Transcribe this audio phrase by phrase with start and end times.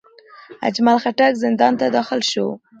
[0.67, 2.47] اجمل خټک زندان ته داخل شو.